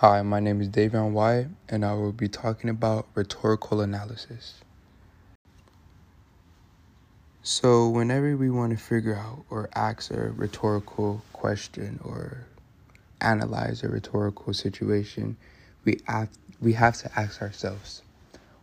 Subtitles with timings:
[0.00, 4.56] Hi, my name is Davion Wyatt, and I will be talking about rhetorical analysis.
[7.42, 12.44] So, whenever we want to figure out or ask a rhetorical question or
[13.22, 15.38] analyze a rhetorical situation,
[15.86, 16.28] we have,
[16.60, 18.02] we have to ask ourselves,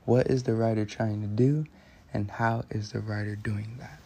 [0.05, 1.65] what is the writer trying to do,
[2.13, 3.99] and how is the writer doing that?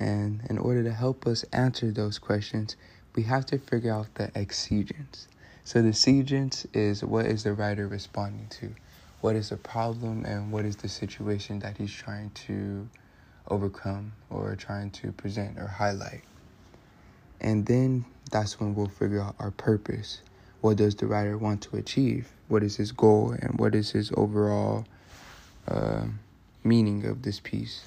[0.00, 2.74] And in order to help us answer those questions,
[3.14, 5.28] we have to figure out the exigence.
[5.68, 8.74] So the exigence is what is the writer responding to?
[9.20, 12.88] What is the problem and what is the situation that he's trying to
[13.48, 16.22] overcome or trying to present or highlight?
[17.42, 20.22] And then that's when we'll figure out our purpose.
[20.62, 22.30] What does the writer want to achieve?
[22.48, 24.86] What is his goal and what is his overall
[25.66, 26.06] uh,
[26.64, 27.82] meaning of this piece?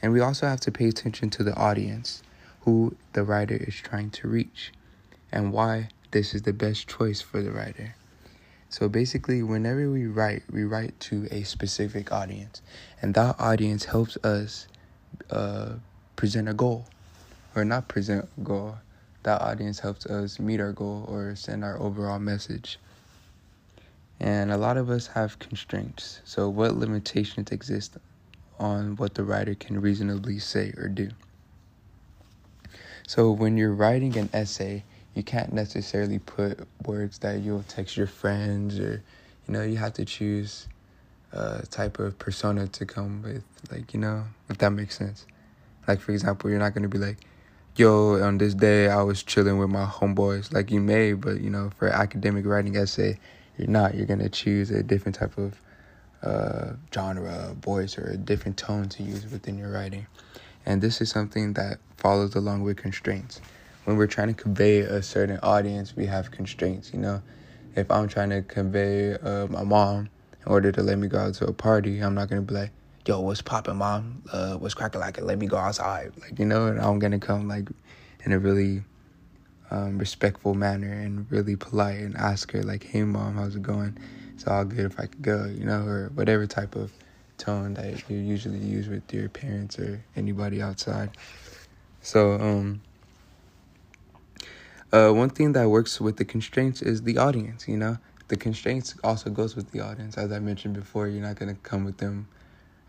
[0.00, 2.22] And we also have to pay attention to the audience,
[2.60, 4.70] who the writer is trying to reach,
[5.32, 7.94] and why this is the best choice for the writer.
[8.68, 12.62] So basically, whenever we write, we write to a specific audience,
[13.02, 14.68] and that audience helps us
[15.30, 15.74] uh,
[16.14, 16.86] present a goal,
[17.56, 18.76] or not present a goal.
[19.24, 22.78] That audience helps us meet our goal or send our overall message.
[24.20, 26.20] And a lot of us have constraints.
[26.24, 27.96] So, what limitations exist
[28.58, 31.10] on what the writer can reasonably say or do?
[33.06, 38.06] So, when you're writing an essay, you can't necessarily put words that you'll text your
[38.06, 39.02] friends or
[39.46, 40.68] you know you have to choose
[41.32, 45.26] a type of persona to come with like you know if that makes sense.
[45.86, 47.18] Like for example you're not going to be like
[47.76, 50.52] yo on this day i was chilling with my homeboys.
[50.52, 53.18] Like you may but you know for academic writing essay
[53.56, 53.94] you're not.
[53.94, 55.60] You're going to choose a different type of
[56.22, 60.06] uh, genre voice or a different tone to use within your writing.
[60.64, 63.40] And this is something that follows along with constraints
[63.84, 66.92] when we're trying to convey a certain audience, we have constraints.
[66.92, 67.22] You know,
[67.76, 70.10] if I'm trying to convey uh, my mom
[70.44, 72.72] in order to let me go out to a party, I'm not gonna be like,
[73.06, 74.22] "Yo, what's poppin', mom?
[74.32, 75.18] Uh, what's cracking like?
[75.18, 75.24] it?
[75.24, 77.68] Let me go outside." Like you know, and I'm gonna come like
[78.24, 78.84] in a really
[79.70, 83.96] um, respectful manner and really polite and ask her like, "Hey, mom, how's it going?
[84.34, 86.92] It's all good if I could go," you know, or whatever type of
[87.38, 91.10] tone that you usually use with your parents or anybody outside.
[92.02, 92.82] So, um,
[94.92, 97.68] uh, one thing that works with the constraints is the audience.
[97.68, 100.16] You know, the constraints also goes with the audience.
[100.16, 102.28] As I mentioned before, you're not gonna come with them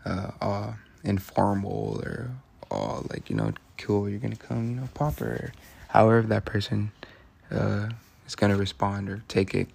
[0.04, 0.72] uh,
[1.04, 2.30] informal or
[2.70, 4.08] all like you know cool.
[4.08, 5.52] You're gonna come you know proper.
[5.88, 6.92] However, that person
[7.50, 7.90] uh,
[8.26, 9.68] is gonna respond or take it.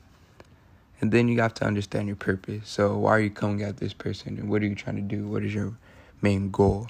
[1.00, 2.68] And then you have to understand your purpose.
[2.68, 5.28] So why are you coming at this person, and what are you trying to do?
[5.28, 5.74] What is your
[6.22, 6.90] main goal?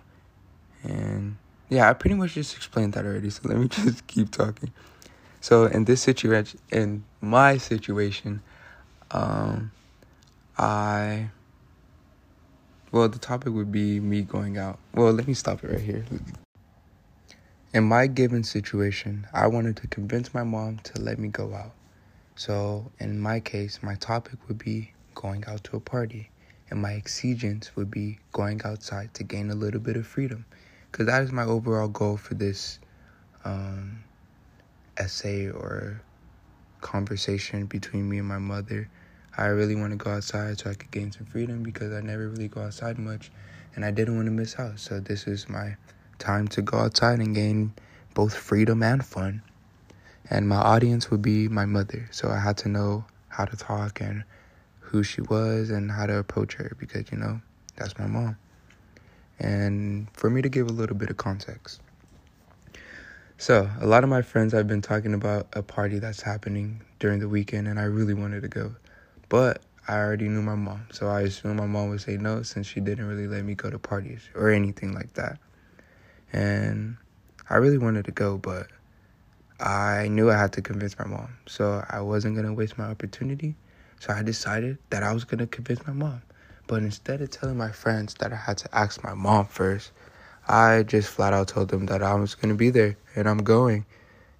[0.84, 1.38] And
[1.70, 3.30] yeah, I pretty much just explained that already.
[3.30, 4.72] So let me just keep talking.
[5.48, 8.42] So in this situation, in my situation,
[9.12, 9.72] um,
[10.58, 11.30] I
[12.92, 14.78] well, the topic would be me going out.
[14.94, 16.04] Well, let me stop it right here.
[17.74, 21.72] In my given situation, I wanted to convince my mom to let me go out.
[22.36, 26.30] So, in my case, my topic would be going out to a party,
[26.70, 30.46] and my exigence would be going outside to gain a little bit of freedom,
[30.92, 32.80] because that is my overall goal for this
[33.46, 34.04] um,
[34.98, 36.02] essay or
[36.82, 38.90] conversation between me and my mother.
[39.38, 42.28] I really want to go outside so I could gain some freedom because I never
[42.28, 43.32] really go outside much
[43.76, 44.80] and I didn't want to miss out.
[44.80, 45.76] So this is my
[46.18, 47.74] time to go outside and gain
[48.14, 49.44] both freedom and fun.
[50.30, 52.08] And my audience would be my mother.
[52.12, 54.24] So I had to know how to talk and
[54.80, 57.42] who she was and how to approach her because, you know,
[57.76, 58.38] that's my mom.
[59.40, 61.82] And for me to give a little bit of context.
[63.40, 67.20] So, a lot of my friends have been talking about a party that's happening during
[67.20, 68.76] the weekend, and I really wanted to go.
[69.30, 72.66] But I already knew my mom, so I assumed my mom would say no since
[72.66, 75.38] she didn't really let me go to parties or anything like that.
[76.34, 76.98] And
[77.48, 78.68] I really wanted to go, but
[79.60, 81.38] I knew I had to convince my mom.
[81.46, 83.56] So I wasn't to waste my opportunity.
[84.00, 86.24] So I decided that I was to convince my mom.
[86.66, 89.92] But instead of telling my friends that I had to ask my mom first,
[90.48, 93.40] I just flat out told them that I was going to be there and I'm
[93.40, 93.86] going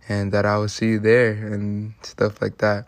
[0.08, 2.88] and that I will see you there and stuff like that.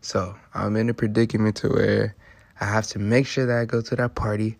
[0.00, 2.14] So I'm in a predicament to where
[2.60, 4.56] I have to make sure that I go to that party,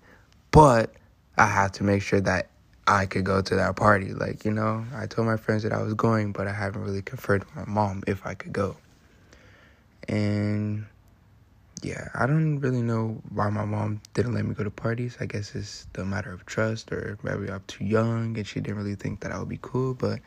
[0.51, 0.93] but
[1.39, 2.49] I have to make sure that
[2.89, 4.13] I could go to that party.
[4.13, 7.03] Like, you know, I told my friends that I was going, but I haven't really
[7.03, 8.77] confirmed with my mom if I could go.
[10.09, 10.87] And
[11.83, 15.17] yeah, I don't really know why my mom didn't let me go to parties.
[15.21, 18.79] I guess it's the matter of trust, or maybe I'm too young and she didn't
[18.79, 20.21] really think that I would be cool, but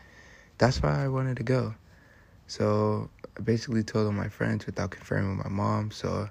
[0.57, 1.73] that's why I wanted to go.
[2.47, 5.91] So I basically told all my friends without confirming with my mom.
[5.91, 6.29] So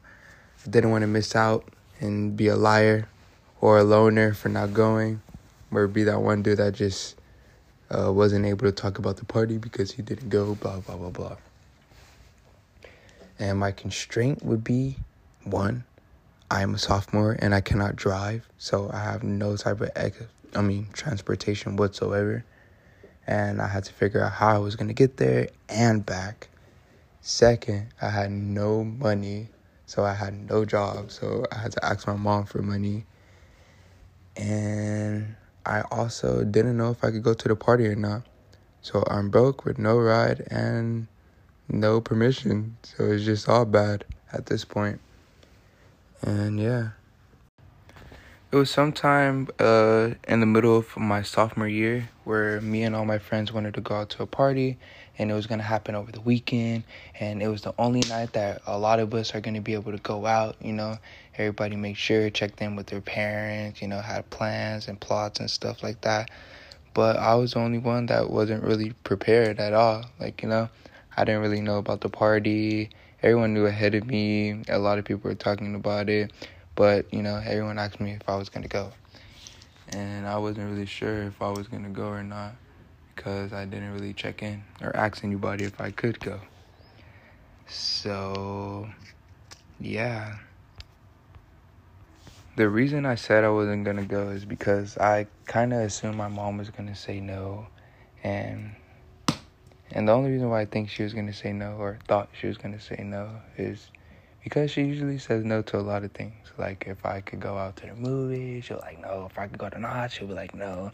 [0.64, 1.68] I didn't want to miss out
[2.00, 3.08] and be a liar
[3.60, 5.20] or a loner for not going,
[5.72, 7.16] or be that one dude that just
[7.90, 11.10] uh, wasn't able to talk about the party because he didn't go, blah, blah, blah,
[11.10, 11.36] blah.
[13.38, 14.96] And my constraint would be
[15.50, 15.84] one,
[16.50, 19.90] I am a sophomore and I cannot drive, so I have no type of,
[20.54, 22.44] I mean, transportation whatsoever.
[23.26, 26.48] And I had to figure out how I was to get there and back.
[27.20, 29.48] Second, I had no money,
[29.84, 33.04] so I had no job, so I had to ask my mom for money.
[34.36, 35.36] And
[35.66, 38.22] I also didn't know if I could go to the party or not.
[38.80, 41.08] So I'm broke with no ride and
[41.68, 42.78] no permission.
[42.82, 45.00] So it's just all bad at this point.
[46.22, 46.90] And yeah.
[48.50, 53.04] It was sometime uh, in the middle of my sophomore year where me and all
[53.04, 54.78] my friends wanted to go out to a party
[55.18, 56.84] and it was going to happen over the weekend
[57.20, 59.74] and it was the only night that a lot of us are going to be
[59.74, 60.96] able to go out you know.
[61.36, 65.50] Everybody make sure checked in with their parents you know had plans and plots and
[65.50, 66.30] stuff like that.
[66.94, 70.70] But i was the only one that wasn't really prepared at all like you know.
[71.18, 72.88] I didn't really know about the party
[73.22, 76.32] everyone knew ahead of me a lot of people were talking about it
[76.74, 78.92] but you know everyone asked me if i was to go
[79.88, 82.54] and i wasn't really sure if i was to go or not
[83.18, 86.40] because I didn't really check in or ask anybody if I could go.
[87.66, 88.88] So,
[89.80, 90.36] yeah.
[92.54, 96.28] The reason I said I wasn't gonna go is because I kind of assumed my
[96.28, 97.66] mom was gonna say no,
[98.22, 98.76] and
[99.92, 102.46] and the only reason why I think she was gonna say no or thought she
[102.46, 103.90] was gonna say no is
[104.44, 106.34] because she usually says no to a lot of things.
[106.56, 109.28] Like if I could go out to the movies, she'll like no.
[109.30, 110.92] If I could go to Knott's, she'll be like no.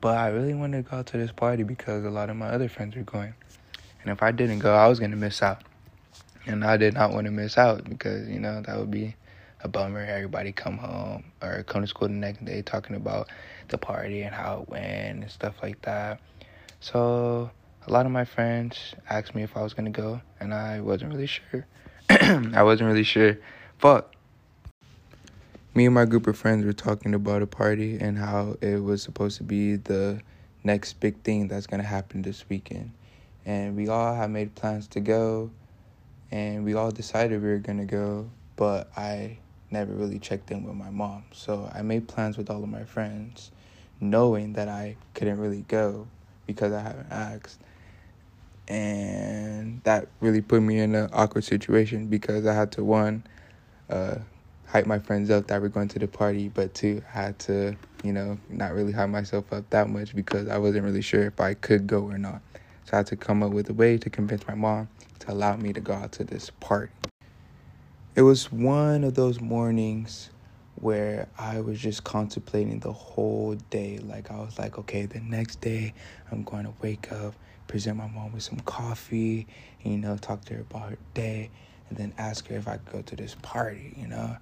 [0.00, 2.48] But I really wanted to go out to this party because a lot of my
[2.48, 3.34] other friends were going.
[4.02, 5.62] And if I didn't go, I was going to miss out.
[6.46, 9.16] And I did not want to miss out because, you know, that would be
[9.62, 10.04] a bummer.
[10.04, 13.28] Everybody come home or come to school the next day talking about
[13.68, 16.20] the party and how it went and stuff like that.
[16.80, 17.50] So
[17.88, 21.12] a lot of my friends asked me if I was to go, and I wasn't
[21.12, 21.66] really sure.
[22.10, 23.38] I wasn't really sure.
[23.78, 24.14] Fuck
[25.78, 29.00] me and my group of friends were talking about a party and how it was
[29.00, 30.20] supposed to be the
[30.64, 32.90] next big thing that's to happen this weekend.
[33.46, 35.52] And we all had made plans to go,
[36.32, 39.38] and we all decided we were to go, but I
[39.70, 41.22] never really checked in with my mom.
[41.32, 43.52] So I made plans with all of my friends,
[44.00, 46.08] knowing that I couldn't really go
[46.44, 47.60] because I haven't asked.
[48.68, 53.24] And that really put me in an awkward situation because I had to, one,
[53.88, 54.16] uh,
[54.66, 57.76] hype my friends up that were going to the party, but two, I had to,
[58.04, 61.40] you know, not really hype myself up that much because I wasn't really sure if
[61.40, 62.42] I could go or not.
[62.84, 64.88] So I had to come up with a way to convince my mom
[65.20, 66.92] to allow me to go out to this party.
[68.14, 70.30] It was one of those mornings
[70.74, 73.98] where I was just contemplating the whole day.
[73.98, 75.94] Like, I was like, okay, the next day
[76.30, 77.34] I'm going to wake up,
[77.68, 79.46] present my mom with some coffee,
[79.84, 81.50] and, you know, talk to her about her day,
[81.88, 84.36] and then ask her if I could go to this party, you know?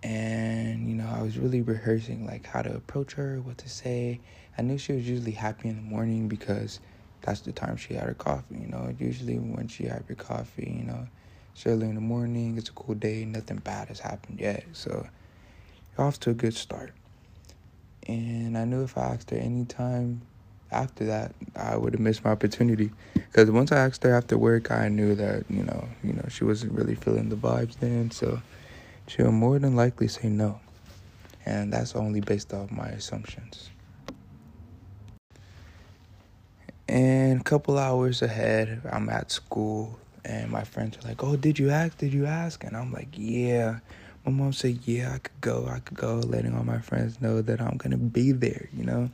[0.00, 4.20] And you know i was really rehearsing like how to approach her what to say.
[4.56, 6.78] I knew she was usually happy in the morning because
[7.20, 8.94] that's the time she had her coffee you know?
[8.98, 11.08] Usually when she had her coffee you know
[11.52, 14.64] it's early in the morning it's a cool day nothing bad has happened yet.
[14.72, 15.08] So
[15.98, 16.92] off to a good start.
[18.06, 20.22] And i knew if i asked her anytime
[20.70, 24.70] after that i would have missed my opportunity because once i asked her after work
[24.70, 28.40] i knew that you know you know she wasn't really feeling the vibes then so
[29.08, 30.60] she'll more than likely say no.
[31.44, 33.70] And that's only based off my assumptions.
[36.86, 41.58] And a couple hours ahead, I'm at school, and my friends are like, Oh, did
[41.58, 41.98] you ask?
[41.98, 42.64] Did you ask?
[42.64, 43.80] And I'm like, Yeah.
[44.24, 45.66] My mom said, Yeah, I could go.
[45.70, 49.10] I could go, letting all my friends know that I'm to be there, you know?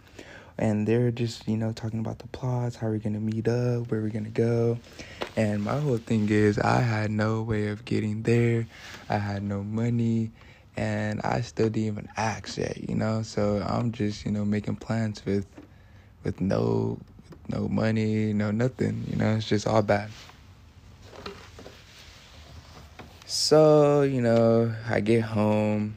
[0.58, 4.00] And they're just you know talking about the plots how we're gonna meet up where
[4.00, 4.78] we're gonna go.
[5.37, 8.66] And my whole thing is i had no way of getting there.
[9.08, 10.30] I had no money
[10.76, 13.23] and i still didn't even ask yet you know?
[13.23, 15.46] So i'm just you know making plans with
[16.23, 16.99] with no
[17.49, 19.37] no money no nothing you know?
[19.37, 20.11] It's just all bad.
[23.26, 25.96] So you know i get home.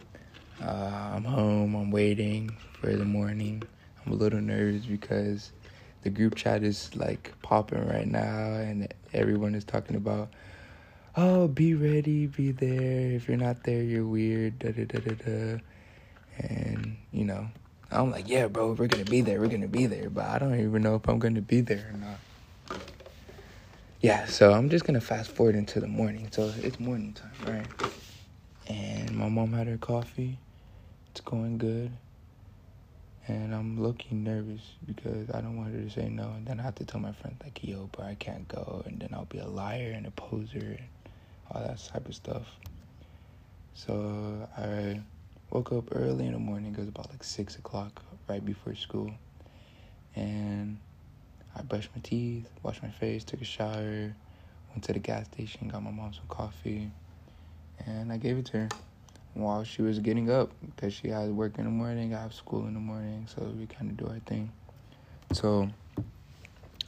[0.59, 2.49] Uh, i'm home i'm waiting
[2.81, 3.61] for the morning
[4.07, 5.51] I'm a little nervous because
[6.03, 10.29] the group chat is like popping right now and everyone is talking about
[11.17, 15.15] oh be ready be there if you're not there you're weird da da da da
[15.15, 15.59] da
[16.37, 17.49] and you know
[17.91, 20.59] i'm like yeah bro we're gonna be there we're gonna be there but i don't
[20.59, 22.21] even know if i'm gonna be there or not
[24.01, 26.29] yeah, so I'm just gonna fast forward into the morning.
[26.31, 27.69] So it's morning time, right?
[28.67, 30.39] And my mom had her coffee.
[31.11, 31.91] It's going good.
[33.27, 36.31] And I'm looking nervous because I don't want her to say no.
[36.37, 38.83] And then I have to tell my friend, like, yo, but I can't go.
[38.85, 40.87] And then I'll be a liar and a poser and
[41.51, 42.47] all that type of stuff.
[43.73, 45.01] So uh, I
[45.49, 46.73] woke up early in the morning.
[46.73, 49.11] It was about like 6 o'clock, right before school.
[50.15, 50.79] And
[51.53, 54.15] I brushed my teeth, washed my face, took a shower,
[54.69, 56.91] went to the gas station, got my mom some coffee,
[57.85, 58.71] and I gave it to her
[59.37, 62.65] while she was getting up because she had work in the morning, I have school
[62.67, 64.51] in the morning, so we kind of do our thing.
[65.33, 65.69] So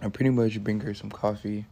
[0.02, 1.66] I pretty much bring her some coffee,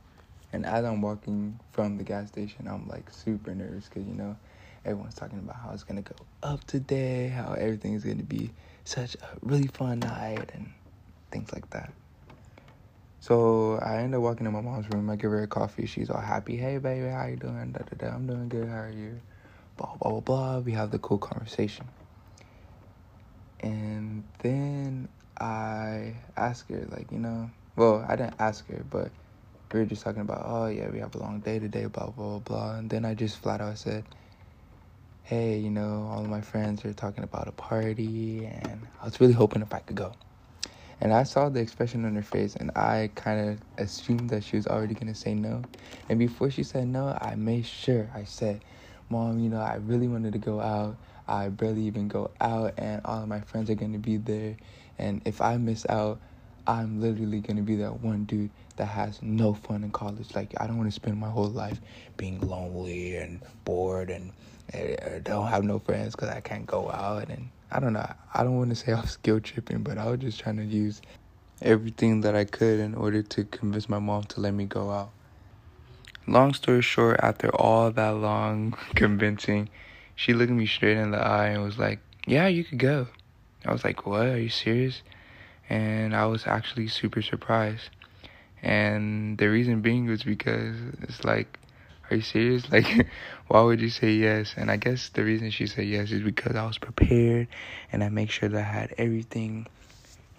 [0.54, 4.38] and as I'm walking from the gas station, I'm like super nervous because you know
[4.86, 8.52] everyone's talking about how it's gonna go up today, how everything's gonna be
[8.84, 10.72] such a really fun night, and
[11.32, 11.92] things like that.
[13.20, 15.10] So I end up walking to my mom's room.
[15.10, 15.86] I give her a coffee.
[15.86, 16.56] She's all happy.
[16.56, 17.72] Hey, baby, how you doing?
[17.72, 18.16] Da, da, da.
[18.16, 18.68] I'm doing good.
[18.68, 19.20] How are you?
[19.78, 20.60] Blah, blah, blah, blah.
[20.60, 21.88] We have the cool conversation.
[23.60, 29.12] And then I ask her, like, you know, well, I didn't ask her, but
[29.74, 32.40] we were just talking about, oh, yeah, we have a long day today, blah, blah,
[32.40, 32.76] blah, blah.
[32.78, 34.06] And then I just flat out said,
[35.24, 39.20] hey, you know, all of my friends are talking about a party, and I was
[39.20, 40.14] really hoping if I could go.
[41.02, 44.56] And I saw the expression on her face, and I kind of assumed that she
[44.56, 45.68] was already going to say no.
[46.10, 48.62] And before she said no, I made sure I said,
[49.10, 50.98] Mom, you know, I really wanted to go out.
[51.28, 54.56] I barely even go out, and all of my friends are going to be there.
[54.98, 56.20] And if I miss out,
[56.66, 60.36] I'm literally going to be that one dude that has no fun in college.
[60.36, 61.80] Like, I don't want to spend my whole life
[62.18, 64.34] being lonely and bored and
[64.74, 68.06] uh, don't have no friends because I can't go out and I don't know.
[68.34, 70.66] I don't want to say I was skill tripping, but I was just trying to
[70.66, 71.02] use
[71.62, 75.12] everything that I could in order to convince my mom to let me go out.
[76.28, 79.70] Long story short, after all that long convincing,
[80.16, 83.08] she looked me straight in the eye and was like, Yeah, you could go.
[83.66, 84.28] I was like, What?
[84.28, 85.02] Are you serious?
[85.70, 87.90] And I was actually super surprised.
[88.62, 91.60] And the reason being was because it's like,
[92.10, 92.64] are you serious?
[92.72, 93.08] Like,
[93.48, 94.54] why would you say yes?
[94.58, 97.48] And I guess the reason she said yes is because I was prepared
[97.92, 99.68] and I make sure that I had everything,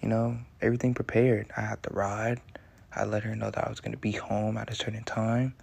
[0.01, 1.47] you know, everything prepared.
[1.55, 2.41] I had the ride.
[2.95, 5.55] I let her know that I was going to be home at a certain time.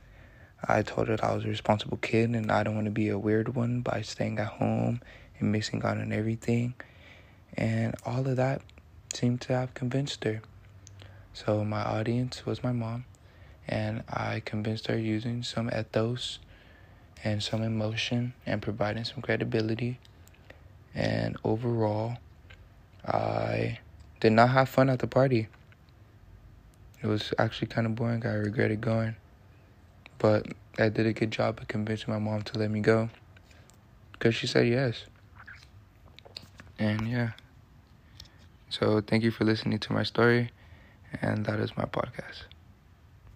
[0.64, 3.18] I told her I was a responsible kid and I don't want to be a
[3.18, 5.00] weird one by staying at home
[5.38, 6.74] and missing out on everything.
[7.54, 8.62] And all of that
[9.12, 10.40] seemed to have convinced her.
[11.32, 13.04] So my audience was my mom
[13.68, 16.38] and I convinced her using some ethos
[17.22, 19.98] and some emotion and providing some credibility.
[20.94, 22.16] And overall,
[23.06, 23.80] I
[24.20, 25.48] did not have fun at the party.
[27.02, 28.24] It was actually kind of boring.
[28.24, 29.16] I regretted going.
[30.18, 30.46] But
[30.78, 33.10] I did a good job of convincing my mom to let me go
[34.12, 35.04] because she said yes.
[36.78, 37.30] And yeah.
[38.68, 40.50] So thank you for listening to my story,
[41.22, 42.44] and that is my podcast.